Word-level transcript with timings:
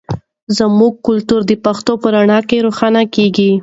زموږ 0.57 0.93
کلتور 1.07 1.41
د 1.47 1.51
پښتو 1.65 1.93
په 2.01 2.07
رڼا 2.15 2.39
کې 2.49 2.57
روښانه 2.65 3.01
کیږي. 3.15 3.51